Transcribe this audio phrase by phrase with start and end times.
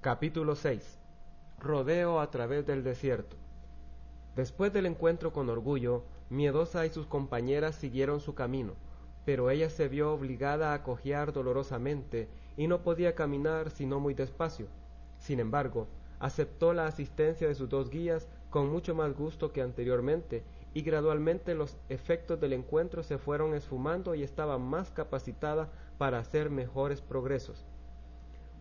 [0.00, 0.96] Capítulo 6
[1.58, 3.36] Rodeo a través del desierto
[4.36, 8.74] Después del encuentro con Orgullo, Miedosa y sus compañeras siguieron su camino,
[9.24, 14.68] pero ella se vio obligada a cojear dolorosamente y no podía caminar sino muy despacio.
[15.18, 15.88] Sin embargo,
[16.20, 20.44] aceptó la asistencia de sus dos guías con mucho más gusto que anteriormente,
[20.74, 26.50] y gradualmente los efectos del encuentro se fueron esfumando y estaba más capacitada para hacer
[26.50, 27.66] mejores progresos.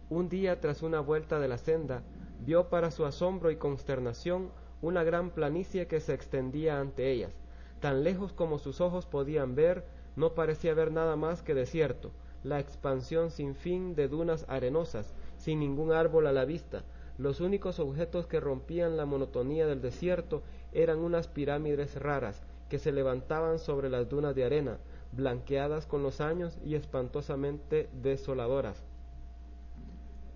[0.09, 2.01] Un día tras una vuelta de la senda,
[2.45, 7.33] vio para su asombro y consternación una gran planicie que se extendía ante ellas.
[7.81, 9.83] Tan lejos como sus ojos podían ver,
[10.15, 12.11] no parecía haber nada más que desierto,
[12.45, 16.83] la expansión sin fin de dunas arenosas, sin ningún árbol a la vista.
[17.17, 22.93] Los únicos objetos que rompían la monotonía del desierto eran unas pirámides raras que se
[22.93, 24.77] levantaban sobre las dunas de arena,
[25.11, 28.86] blanqueadas con los años y espantosamente desoladoras.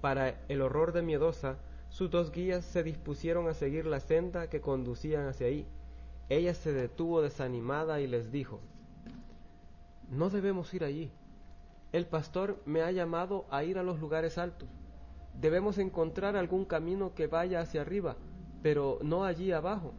[0.02, 1.58] Para el horror de Miedosa,
[1.90, 5.68] sus dos guías se dispusieron a seguir la senda que conducían hacia ahí.
[6.28, 8.60] Ella se detuvo desanimada y les dijo
[10.10, 11.12] No debemos ir allí.
[11.92, 14.70] El pastor me ha llamado a ir a los lugares altos.
[15.40, 18.16] Debemos encontrar algún camino que vaya hacia arriba,
[18.64, 19.94] pero no allí abajo.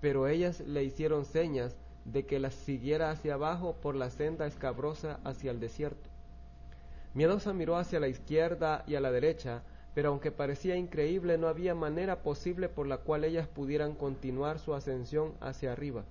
[0.00, 5.18] Pero ellas le hicieron señas de que las siguiera hacia abajo por la senda escabrosa
[5.24, 6.07] hacia el desierto.
[7.14, 9.62] Miedosa miró hacia la izquierda y a la derecha,
[9.94, 14.74] pero aunque parecía increíble, no había manera posible por la cual ellas pudieran continuar su
[14.74, 16.04] ascensión hacia arriba.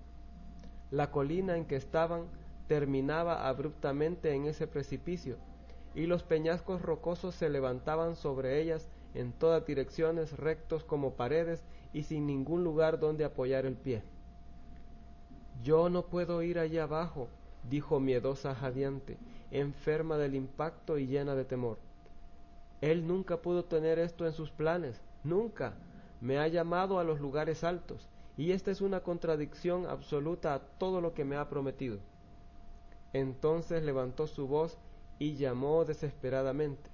[0.92, 2.26] La colina en que estaban
[2.68, 5.38] terminaba abruptamente en ese precipicio,
[5.96, 12.04] y los peñascos rocosos se levantaban sobre ellas en todas direcciones rectos como paredes y
[12.04, 14.04] sin ningún lugar donde apoyar el pie.
[15.64, 17.30] Yo no puedo ir allá abajo,
[17.70, 19.18] dijo miedosa jadeante,
[19.52, 21.78] enferma del impacto y llena de temor.
[22.82, 25.74] Él nunca pudo tener esto en sus planes, nunca.
[26.22, 31.02] Me ha llamado a los lugares altos, y esta es una contradicción absoluta a todo
[31.02, 32.00] lo que me ha prometido.
[33.14, 34.78] Entonces levantó su voz
[35.20, 36.90] y llamó desesperadamente.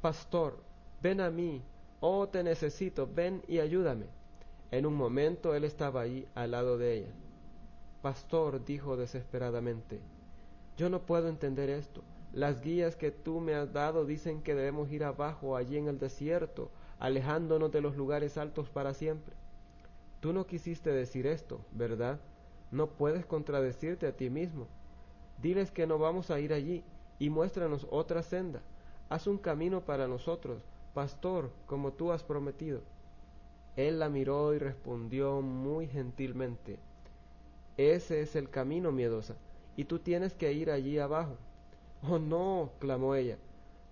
[0.00, 0.62] Pastor,
[1.02, 1.62] ven a mí,
[2.00, 4.06] oh te necesito, ven y ayúdame.
[4.70, 7.25] En un momento él estaba allí al lado de ella.
[8.02, 10.00] Pastor, dijo desesperadamente,
[10.76, 12.02] yo no puedo entender esto.
[12.32, 15.98] Las guías que tú me has dado dicen que debemos ir abajo, allí en el
[15.98, 19.34] desierto, alejándonos de los lugares altos para siempre.
[20.20, 22.20] Tú no quisiste decir esto, ¿verdad?
[22.70, 24.66] No puedes contradecirte a ti mismo.
[25.40, 26.84] Diles que no vamos a ir allí,
[27.18, 28.60] y muéstranos otra senda.
[29.08, 30.62] Haz un camino para nosotros,
[30.94, 32.82] pastor, como tú has prometido.
[33.76, 36.78] Él la miró y respondió muy gentilmente,
[37.76, 39.36] Ese es el camino, miedosa,
[39.76, 41.36] y tú tienes que ir allí abajo.
[42.02, 43.38] Oh, no, clamó ella,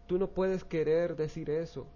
[0.06, 1.86] tú no puedes querer decir eso.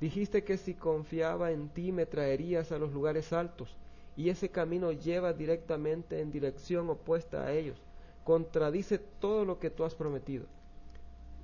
[0.00, 3.76] Dijiste que si confiaba en ti me traerías a los lugares altos,
[4.16, 7.80] y ese camino lleva directamente en dirección opuesta a ellos
[8.24, 10.46] contradice todo lo que tú has prometido.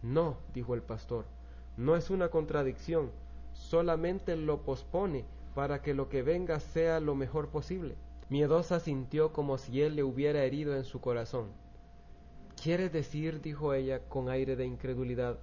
[0.02, 1.26] No, dijo el pastor,
[1.76, 3.10] no es una contradicción,
[3.52, 7.96] solamente lo pospone para que lo que venga sea lo mejor posible.
[8.30, 11.48] Miedosa sintió como si él le hubiera herido en su corazón.
[12.62, 15.40] ¿Quieres decir, dijo ella con aire de incredulidad,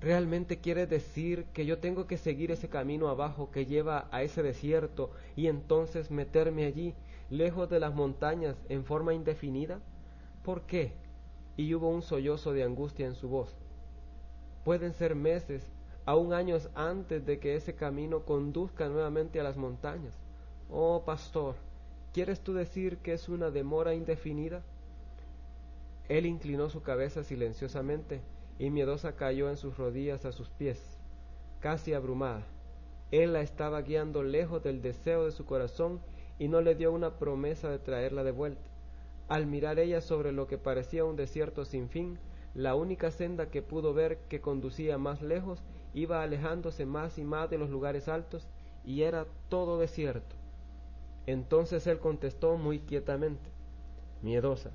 [0.00, 4.42] ¿realmente quieres decir que yo tengo que seguir ese camino abajo que lleva a ese
[4.42, 6.94] desierto y entonces meterme allí,
[7.30, 9.78] lejos de las montañas, en forma indefinida?
[10.42, 10.94] ¿Por qué?
[11.56, 13.54] Y hubo un sollozo de angustia en su voz.
[14.64, 15.62] Pueden ser meses,
[16.04, 20.18] aún años antes de que ese camino conduzca nuevamente a las montañas.
[20.68, 21.54] Oh, pastor,
[22.16, 24.62] ¿quieres tú decir que es una demora indefinida?
[26.08, 28.22] Él inclinó su cabeza silenciosamente
[28.58, 30.80] y miedosa cayó en sus rodillas a sus pies,
[31.60, 32.40] casi abrumada.
[33.10, 36.00] Él la estaba guiando lejos del deseo de su corazón
[36.38, 38.70] y no le dio una promesa de traerla de vuelta.
[39.28, 42.18] Al mirar ella sobre lo que parecía un desierto sin fin,
[42.54, 45.62] la única senda que pudo ver que conducía más lejos
[45.92, 48.48] iba alejándose más y más de los lugares altos
[48.86, 50.34] y era todo desierto.
[51.26, 53.50] Entonces él contestó muy quietamente,
[54.22, 54.70] miedosa,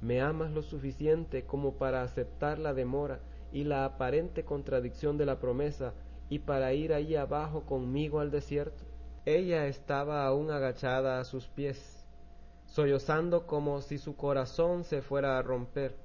[0.00, 3.20] ¿me amas lo suficiente como para aceptar la demora
[3.52, 5.94] y la aparente contradicción de la promesa
[6.28, 8.84] y para ir ahí abajo conmigo al desierto?
[9.26, 12.04] Ella estaba aún agachada a sus pies
[12.74, 15.96] sollozando como si su corazón se fuera a romper.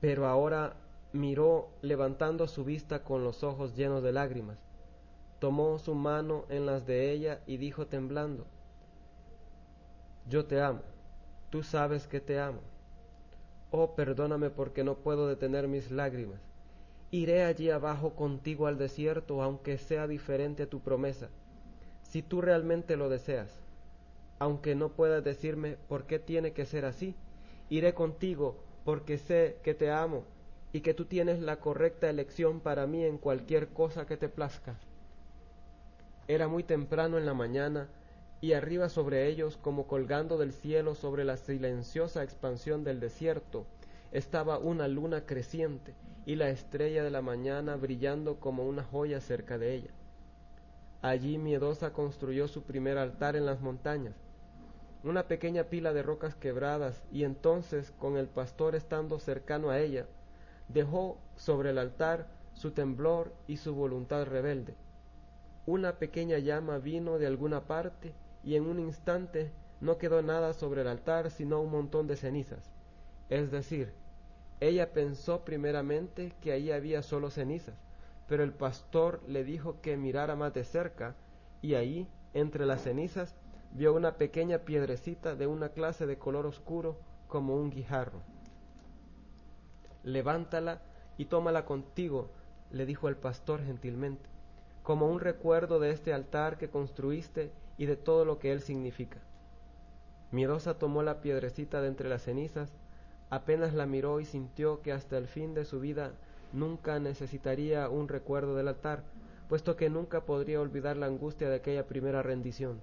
[0.00, 0.76] Pero ahora
[1.12, 4.58] miró levantando su vista con los ojos llenos de lágrimas.
[5.40, 8.46] Tomó su mano en las de ella y dijo temblando,
[10.26, 10.80] Yo te amo,
[11.50, 12.60] tú sabes que te amo.
[13.70, 16.40] Oh, perdóname porque no puedo detener mis lágrimas.
[17.10, 21.28] Iré allí abajo contigo al desierto, aunque sea diferente a tu promesa,
[22.02, 23.50] si tú realmente lo deseas.
[24.38, 27.14] Aunque no puedas decirme por qué tiene que ser así,
[27.68, 30.24] iré contigo porque sé que te amo
[30.72, 34.74] y que tú tienes la correcta elección para mí en cualquier cosa que te plazca.
[36.26, 37.88] Era muy temprano en la mañana,
[38.40, 43.66] y arriba sobre ellos, como colgando del cielo sobre la silenciosa expansión del desierto,
[44.12, 45.94] estaba una luna creciente
[46.26, 49.90] y la estrella de la mañana brillando como una joya cerca de ella.
[51.02, 54.14] Allí Miedosa construyó su primer altar en las montañas,
[55.02, 60.06] una pequeña pila de rocas quebradas, y entonces, con el pastor estando cercano a ella,
[60.68, 64.74] dejó sobre el altar su temblor y su voluntad rebelde.
[65.66, 68.14] Una pequeña llama vino de alguna parte
[68.44, 69.50] y en un instante
[69.80, 72.70] no quedó nada sobre el altar sino un montón de cenizas.
[73.28, 73.92] Es decir,
[74.60, 77.74] ella pensó primeramente que allí había solo cenizas,
[78.28, 81.16] pero el pastor le dijo que mirara más de cerca
[81.62, 83.34] y ahí, entre las cenizas,
[83.72, 88.20] vio una pequeña piedrecita de una clase de color oscuro como un guijarro
[90.04, 90.82] levántala
[91.16, 92.30] y tómala contigo,
[92.70, 94.28] le dijo el pastor gentilmente,
[94.82, 99.18] como un recuerdo de este altar que construiste y de todo lo que él significa.
[100.30, 102.72] Miedosa tomó la piedrecita de entre las cenizas,
[103.30, 106.12] apenas la miró y sintió que hasta el fin de su vida
[106.52, 109.02] nunca necesitaría un recuerdo del altar,
[109.48, 112.80] puesto que nunca podría olvidar la angustia de aquella primera rendición.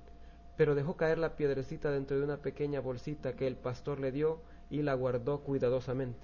[0.58, 4.40] Pero dejó caer la piedrecita dentro de una pequeña bolsita que el pastor le dio
[4.70, 6.20] y la guardó cuidadosamente.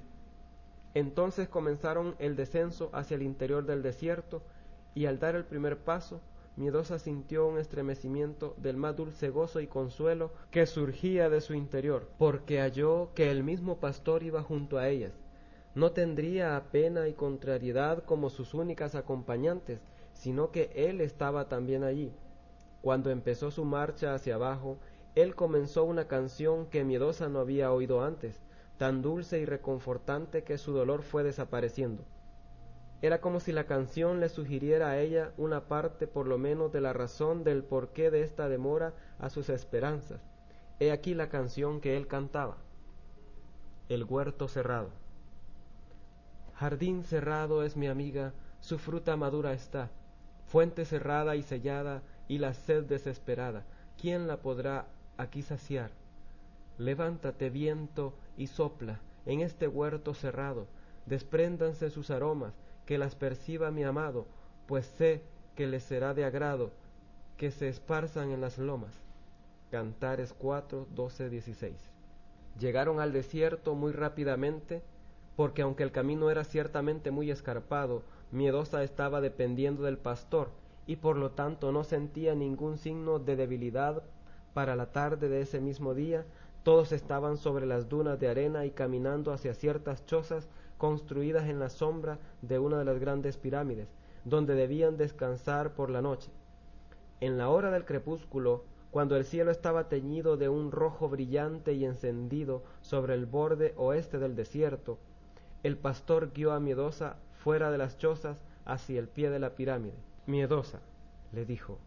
[0.94, 4.42] Entonces comenzaron el descenso hacia el interior del desierto,
[4.96, 6.22] y al dar el primer paso,
[6.58, 12.10] Miedosa sintió un estremecimiento del más dulce gozo y consuelo que surgía de su interior,
[12.18, 15.14] porque halló que el mismo pastor iba junto a ellas.
[15.76, 19.82] No tendría pena y contrariedad como sus únicas acompañantes,
[20.14, 22.12] sino que él estaba también allí.
[22.82, 24.80] Cuando empezó su marcha hacia abajo,
[25.14, 28.42] él comenzó una canción que Miedosa no había oído antes,
[28.80, 32.04] tan dulce y reconfortante que su dolor fue desapareciendo.
[33.02, 36.82] Era como si la canción le sugiriera a ella una parte por lo menos de
[36.82, 40.20] la razón del porqué de esta demora a sus esperanzas.
[40.80, 42.58] He aquí la canción que él cantaba.
[43.88, 44.90] El huerto cerrado.
[46.56, 49.92] Jardín cerrado es mi amiga, su fruta madura está,
[50.48, 53.64] fuente cerrada y sellada y la sed desesperada,
[54.02, 55.92] ¿quién la podrá aquí saciar?
[56.80, 60.68] Levántate viento y sopla en este huerto cerrado,
[61.06, 62.54] despréndanse sus aromas,
[62.88, 64.26] que las perciba mi amado,
[64.66, 65.22] pues sé
[65.56, 66.72] que les será de agrado
[67.38, 69.00] que se esparzan en las lomas.
[69.70, 71.74] Cantares 4, 12, 16.
[72.58, 74.82] Llegaron al desierto muy rápidamente,
[75.36, 78.02] porque aunque el camino era ciertamente muy escarpado,
[78.32, 80.50] Miedosa estaba dependiendo del pastor,
[80.88, 84.02] y por lo tanto no sentía ningún signo de debilidad
[84.54, 86.26] para la tarde de ese mismo día,
[86.64, 91.70] todos estaban sobre las dunas de arena y caminando hacia ciertas chozas construidas en la
[91.70, 93.88] sombra de una de las grandes pirámides,
[94.26, 96.32] donde debían descansar por la noche.
[97.20, 101.86] En la hora del crepúsculo, cuando el cielo estaba teñido de un rojo brillante y
[101.86, 104.98] encendido sobre el borde oeste del desierto,
[105.64, 109.98] el pastor guió a Miedosa fuera de las chozas hacia el pie de la pirámide.
[110.26, 110.80] Miedosa,
[111.32, 111.80] le dijo,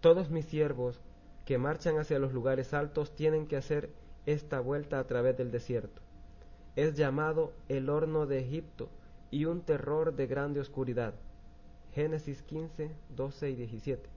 [0.00, 1.00] todos mis siervos
[1.44, 3.90] que marchan hacia los lugares altos tienen que hacer
[4.26, 6.00] esta vuelta a través del desierto.
[6.76, 8.88] Es llamado el horno de Egipto
[9.32, 11.14] y un terror de grande oscuridad.
[11.92, 14.08] Génesis 15, 12 y 17.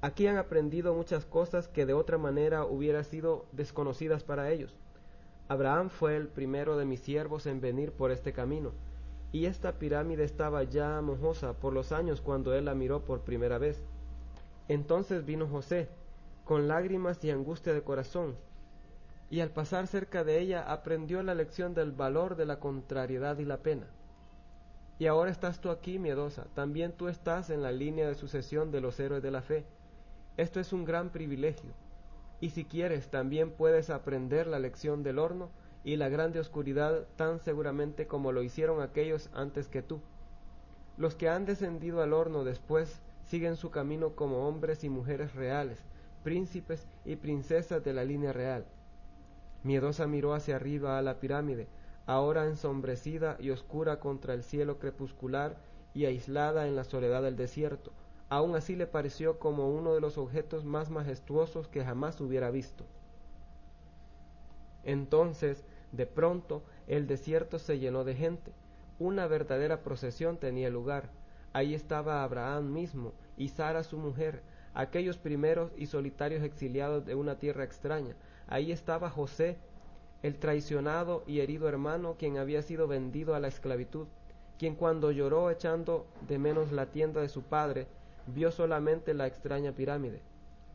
[0.00, 4.74] Aquí han aprendido muchas cosas que de otra manera hubieran sido desconocidas para ellos.
[5.48, 8.72] Abraham fue el primero de mis siervos en venir por este camino,
[9.30, 13.58] y esta pirámide estaba ya mojosa por los años cuando él la miró por primera
[13.58, 13.82] vez.
[14.68, 15.88] Entonces vino José,
[16.44, 18.36] con lágrimas y angustia de corazón,
[19.30, 23.44] y al pasar cerca de ella aprendió la lección del valor de la contrariedad y
[23.44, 23.86] la pena.
[24.98, 28.80] Y ahora estás tú aquí, miedosa, también tú estás en la línea de sucesión de
[28.80, 29.64] los héroes de la fe.
[30.36, 31.70] Esto es un gran privilegio,
[32.40, 35.50] y si quieres también puedes aprender la lección del horno
[35.84, 40.00] y la grande oscuridad tan seguramente como lo hicieron aquellos antes que tú.
[40.96, 45.78] Los que han descendido al horno después siguen su camino como hombres y mujeres reales,
[46.24, 48.66] príncipes y princesas de la línea real.
[49.62, 51.68] Miedosa miró hacia arriba a la pirámide,
[52.06, 55.58] ahora ensombrecida y oscura contra el cielo crepuscular
[55.94, 57.92] y aislada en la soledad del desierto.
[58.28, 62.84] Aun así le pareció como uno de los objetos más majestuosos que jamás hubiera visto.
[64.84, 68.52] Entonces, de pronto, el desierto se llenó de gente.
[68.98, 71.10] una verdadera procesión tenía lugar.
[71.52, 74.42] Ahí estaba Abraham mismo y Sara su mujer,
[74.74, 78.14] aquellos primeros y solitarios exiliados de una tierra extraña.
[78.50, 79.56] Ahí estaba José,
[80.22, 84.08] el traicionado y herido hermano, quien había sido vendido a la esclavitud,
[84.58, 87.86] quien cuando lloró echando de menos la tienda de su padre,
[88.26, 90.20] vio solamente la extraña pirámide.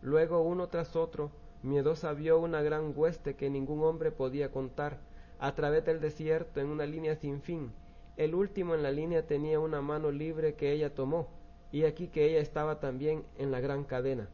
[0.01, 1.32] Luego uno tras otro,
[1.63, 4.98] miedosa vio una gran hueste que ningún hombre podía contar,
[5.38, 7.74] a través del desierto en una línea sin fin.
[8.15, 11.27] El último en la línea tenía una mano libre que ella tomó,
[11.74, 14.29] y aquí que ella estaba también en la gran cadena.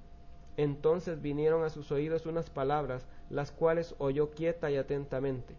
[0.57, 5.55] Entonces vinieron a sus oídos unas palabras, las cuales oyó quieta y atentamente.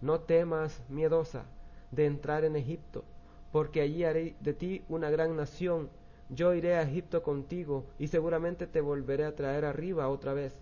[0.00, 1.44] No temas, miedosa,
[1.92, 3.04] de entrar en Egipto,
[3.52, 5.88] porque allí haré de ti una gran nación.
[6.30, 10.54] Yo iré a Egipto contigo, y seguramente te volveré a traer arriba otra vez.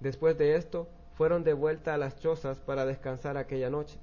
[0.00, 3.98] Después de esto, fueron de vuelta a las chozas para descansar aquella noche.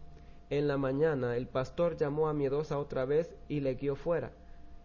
[0.50, 4.32] En la mañana el pastor llamó a Miedosa otra vez y le guió fuera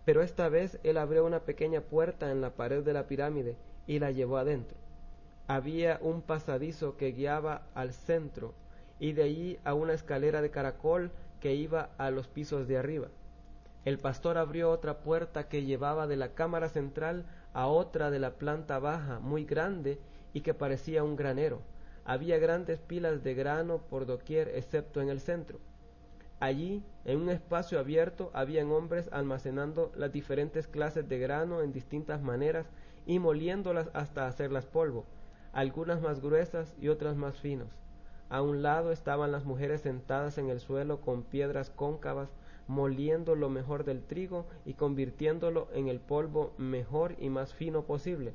[0.05, 3.57] pero esta vez él abrió una pequeña puerta en la pared de la pirámide
[3.87, 4.82] y la llevó adentro.
[5.53, 8.55] Había un pasadizo que guiaba al centro
[8.99, 13.09] y de allí a una escalera de caracol que iba a los pisos de arriba.
[13.85, 18.31] El pastor abrió otra puerta que llevaba de la cámara central a otra de la
[18.37, 20.01] planta baja, muy grande
[20.33, 21.61] y que parecía un granero.
[22.07, 25.61] Había grandes pilas de grano por doquier excepto en el centro.
[26.41, 32.23] Allí, en un espacio abierto, habían hombres almacenando las diferentes clases de grano en distintas
[32.23, 32.71] maneras
[33.05, 35.05] y moliéndolas hasta hacerlas polvo,
[35.53, 37.69] algunas más gruesas y otras más finos.
[38.29, 42.31] A un lado estaban las mujeres sentadas en el suelo con piedras cóncavas,
[42.67, 48.33] moliendo lo mejor del trigo y convirtiéndolo en el polvo mejor y más fino posible.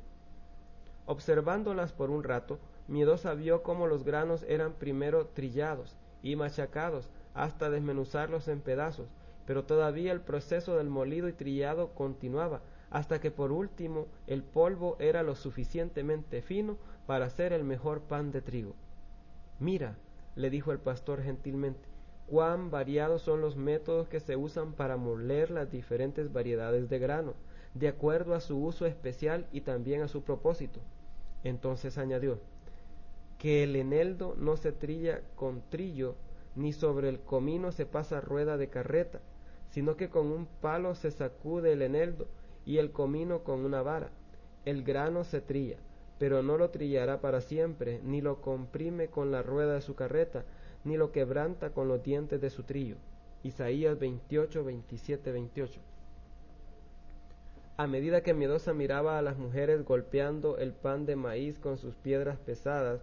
[1.06, 7.68] Observándolas por un rato, Miedosa vio cómo los granos eran primero trillados y machacados hasta
[7.68, 9.08] desmenuzarlos en pedazos,
[9.46, 12.60] pero todavía el proceso del molido y trillado continuaba,
[12.90, 16.76] hasta que por último el polvo era lo suficientemente fino
[17.08, 18.74] para hacer el mejor pan de trigo.
[19.58, 19.96] Mira,
[20.36, 21.88] le dijo el pastor gentilmente,
[22.26, 27.32] cuán variados son los métodos que se usan para moler las diferentes variedades de grano,
[27.72, 30.80] de acuerdo a su uso especial y también a su propósito.
[31.44, 32.40] Entonces añadió,
[33.38, 36.14] que el eneldo no se trilla con trillo
[36.56, 39.22] ni sobre el comino se pasa rueda de carreta,
[39.70, 42.28] sino que con un palo se sacude el eneldo
[42.66, 44.10] y el comino con una vara.
[44.66, 45.78] El grano se trilla,
[46.18, 50.44] pero no lo trillará para siempre, ni lo comprime con la rueda de su carreta,
[50.84, 52.96] ni lo quebranta con los dientes de su trillo.
[53.42, 55.80] Isaías 28, 27, 28.
[57.76, 61.94] A medida que Miedosa miraba a las mujeres golpeando el pan de maíz con sus
[61.94, 63.00] piedras pesadas,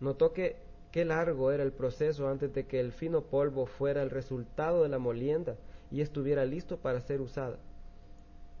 [0.00, 4.10] notó que Qué largo era el proceso antes de que el fino polvo fuera el
[4.10, 5.56] resultado de la molienda
[5.90, 7.58] y estuviera listo para ser usada.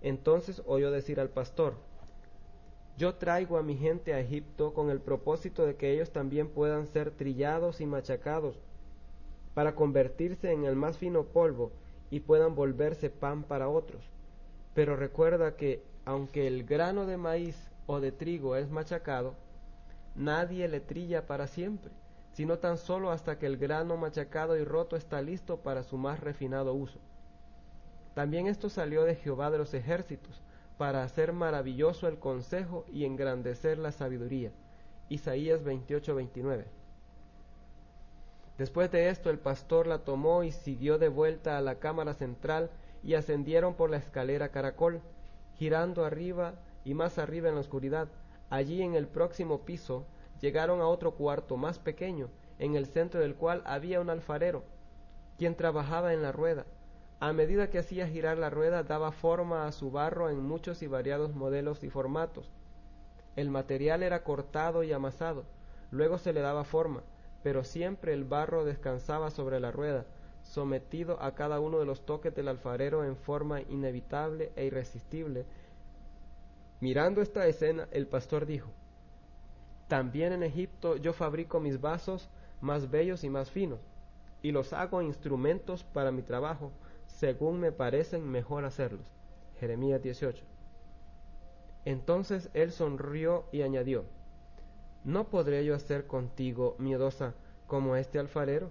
[0.02, 1.76] Entonces oyó decir al pastor,
[2.96, 6.86] Yo traigo a mi gente a Egipto con el propósito de que ellos también puedan
[6.86, 8.56] ser trillados y machacados,
[9.54, 11.72] para convertirse en el más fino polvo
[12.10, 14.04] y puedan volverse pan para otros.
[14.74, 19.34] Pero recuerda que, aunque el grano de maíz o de trigo es machacado,
[20.14, 21.92] nadie le trilla para siempre
[22.34, 26.18] sino tan solo hasta que el grano machacado y roto está listo para su más
[26.18, 26.98] refinado uso.
[28.14, 30.42] También esto salió de Jehová de los ejércitos,
[30.78, 34.50] para hacer maravilloso el consejo y engrandecer la sabiduría.
[35.08, 36.64] Isaías 28-29.
[38.58, 42.70] Después de esto el pastor la tomó y siguió de vuelta a la cámara central
[43.02, 45.00] y ascendieron por la escalera caracol,
[45.56, 46.54] girando arriba
[46.84, 48.08] y más arriba en la oscuridad.
[48.50, 50.04] Allí en el próximo piso
[50.40, 52.28] llegaron a otro cuarto más pequeño,
[52.58, 54.62] en el centro del cual había un alfarero,
[55.38, 56.64] quien trabajaba en la rueda.
[57.24, 60.86] A medida que hacía girar la rueda daba forma a su barro en muchos y
[60.86, 62.50] variados modelos y formatos.
[63.34, 65.44] El material era cortado y amasado,
[65.90, 67.02] luego se le daba forma,
[67.42, 70.04] pero siempre el barro descansaba sobre la rueda,
[70.42, 75.46] sometido a cada uno de los toques del alfarero en forma inevitable e irresistible.
[76.80, 78.68] Mirando esta escena, el pastor dijo,
[79.88, 82.28] también en Egipto yo fabrico mis vasos
[82.60, 83.80] más bellos y más finos,
[84.42, 86.70] y los hago instrumentos para mi trabajo,
[87.06, 89.06] según me parecen mejor hacerlos.
[89.58, 90.44] Jeremías 18.
[91.84, 94.04] Entonces él sonrió y añadió,
[95.04, 97.34] ¿No podré yo hacer contigo, miedosa,
[97.66, 98.70] como este alfarero?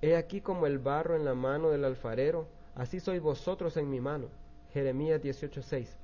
[0.00, 4.00] He aquí como el barro en la mano del alfarero, así sois vosotros en mi
[4.00, 4.28] mano.
[4.72, 5.98] Jeremías 18:6.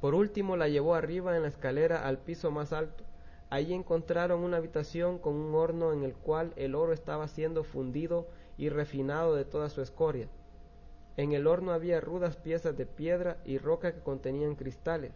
[0.00, 3.04] Por último la llevó arriba en la escalera al piso más alto.
[3.48, 8.28] Allí encontraron una habitación con un horno en el cual el oro estaba siendo fundido
[8.56, 10.28] y refinado de toda su escoria.
[11.16, 15.12] En el horno había rudas piezas de piedra y roca que contenían cristales.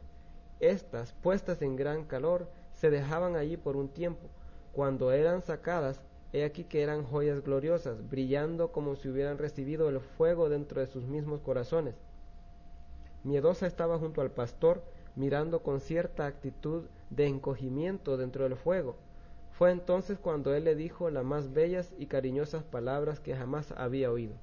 [0.61, 4.29] Estas, puestas en gran calor, se dejaban allí por un tiempo.
[4.73, 6.01] Cuando eran sacadas,
[6.33, 10.87] he aquí que eran joyas gloriosas, brillando como si hubieran recibido el fuego dentro de
[10.87, 11.97] sus mismos corazones.
[13.25, 14.83] Miedosa estaba junto al pastor,
[15.17, 18.97] mirando con cierta actitud de encogimiento dentro del fuego.
[19.59, 24.13] Fue entonces cuando él le dijo las más bellas y cariñosas palabras que jamás había
[24.13, 24.37] oído.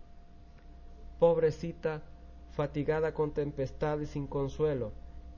[1.20, 2.02] Pobrecita,
[2.52, 4.92] fatigada con tempestad y sin consuelo,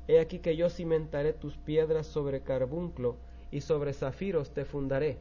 [0.08, 3.18] he aquí que yo cimentaré tus piedras sobre carbunclo
[3.52, 5.20] y sobre zafiros te fundaré.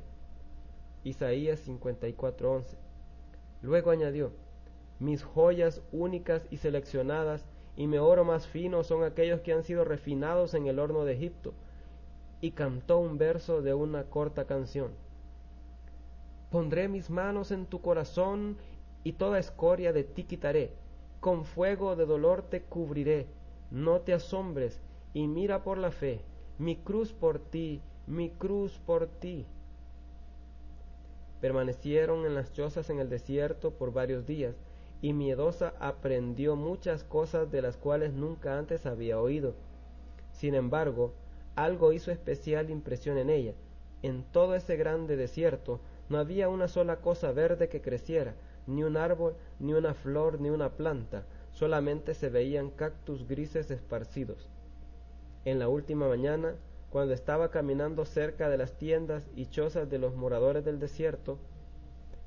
[1.04, 2.78] Isaías 54:11.
[3.60, 4.32] Luego añadió,
[4.98, 7.44] mis joyas únicas y seleccionadas
[7.76, 11.12] y mi oro más fino son aquellos que han sido refinados en el horno de
[11.12, 11.52] Egipto.
[12.40, 14.93] Y cantó un verso de una corta canción.
[16.50, 18.57] Pondré mis manos en tu corazón
[19.05, 20.73] y toda escoria de ti quitaré.
[21.21, 23.26] Con fuego de dolor te cubriré.
[23.71, 24.81] No te asombres
[25.12, 26.21] y mira por la fe.
[26.59, 29.47] Mi cruz por ti, mi cruz por ti.
[31.40, 34.57] Permanecieron en las chozas en el desierto por varios días
[35.02, 39.55] y miedosa aprendió muchas cosas de las cuales nunca antes había oído.
[40.33, 41.12] Sin embargo,
[41.56, 43.54] algo hizo especial impresión en ella.
[44.02, 48.34] En todo ese grande desierto no había una sola cosa verde que creciera,
[48.66, 54.50] ni un árbol, ni una flor, ni una planta, solamente se veían cactus grises esparcidos.
[55.44, 56.54] En la última mañana,
[56.90, 61.38] cuando estaba caminando cerca de las tiendas y chozas de los moradores del desierto,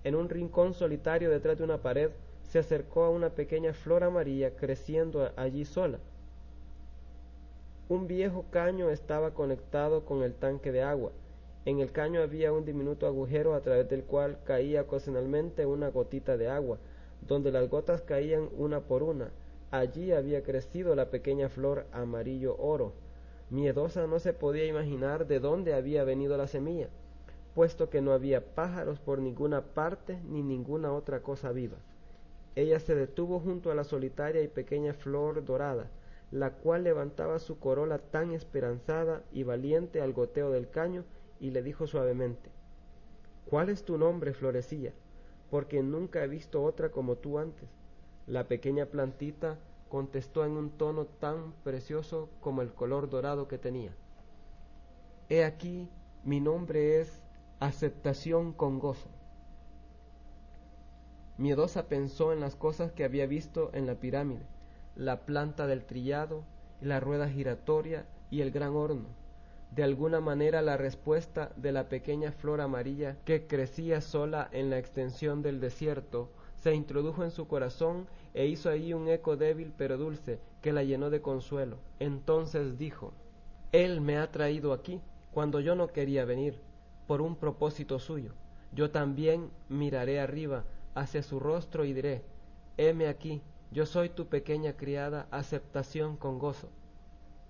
[0.04, 2.12] en un rincón solitario detrás de una pared,
[2.44, 6.00] se acercó a una pequeña flor amarilla creciendo allí sola.
[7.90, 11.12] Un viejo caño estaba conectado con el tanque de agua.
[11.66, 16.38] En el caño había un diminuto agujero a través del cual caía ocasionalmente una gotita
[16.38, 16.78] de agua,
[17.28, 19.32] donde las gotas caían una por una.
[19.72, 22.94] Allí había crecido la pequeña flor amarillo oro.
[23.50, 26.90] Miedosa no se podía imaginar de dónde había venido la semilla,
[27.56, 31.78] puesto que no había pájaros por ninguna parte ni ninguna otra cosa viva.
[32.56, 35.90] Ella se detuvo junto a la solitaria y pequeña flor dorada,
[36.32, 41.06] la cual levantaba su corola tan esperanzada y valiente al goteo del caño,
[41.40, 42.52] y le dijo suavemente
[43.46, 44.94] ¿Cuál es tu nombre, florecilla?
[45.50, 47.68] Porque nunca he visto otra como tú antes.
[48.28, 49.58] La pequeña plantita
[49.90, 53.92] contestó en un tono tan precioso como el color dorado que tenía.
[55.30, 55.90] He aquí,
[56.24, 57.24] mi nombre es
[57.60, 59.10] aceptación con gozo.
[61.38, 64.46] Miedosa pensó en las cosas que había visto en la pirámide,
[64.96, 66.44] la planta del trillado,
[66.82, 69.08] la rueda giratoria y el gran horno.
[69.72, 74.80] De alguna manera la respuesta de la pequeña flor amarilla que crecía sola en la
[74.80, 79.98] extensión del desierto se introdujo en su corazón e hizo allí un eco débil pero
[79.98, 81.78] dulce que la llenó de consuelo.
[82.00, 83.14] Entonces dijo
[83.72, 86.60] Él me ha traído aquí cuando yo no quería venir,
[87.08, 88.34] por un propósito suyo.
[88.72, 92.24] Yo también miraré arriba hacia su rostro y diré,
[92.78, 96.70] heme aquí, yo soy tu pequeña criada, aceptación con gozo.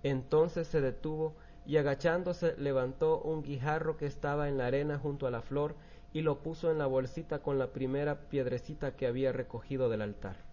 [0.04, 5.32] Entonces se detuvo y agachándose levantó un guijarro que estaba en la arena junto a
[5.32, 5.76] la flor
[6.12, 10.49] y lo puso en la bolsita con la primera piedrecita que había recogido del altar.